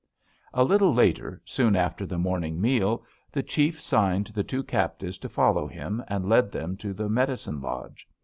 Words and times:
"A 0.55 0.63
little 0.63 0.91
later, 0.91 1.43
soon 1.45 1.75
after 1.75 2.07
the 2.07 2.17
morning 2.17 2.59
meal, 2.59 3.05
the 3.31 3.43
chief 3.43 3.79
signed 3.79 4.25
the 4.33 4.43
two 4.43 4.63
captives 4.63 5.19
to 5.19 5.29
follow 5.29 5.67
him, 5.67 6.03
and 6.07 6.27
led 6.27 6.51
them 6.51 6.75
to 6.77 6.91
the 6.91 7.07
medicine 7.07 7.61
lodge. 7.61 8.07